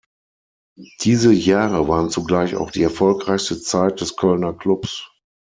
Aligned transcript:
Diese 1.01 1.31
Jahre 1.31 1.87
waren 1.87 2.09
zugleich 2.09 2.55
auch 2.55 2.71
die 2.71 2.81
erfolgreichste 2.81 3.61
Zeit 3.61 4.01
des 4.01 4.15
Kölner 4.15 4.51
Klubs. 4.51 5.07